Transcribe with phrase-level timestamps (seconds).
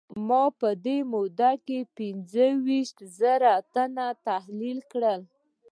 [0.27, 5.21] ما په دې موده کې پينځه ويشت زره تنه تحليل کړل.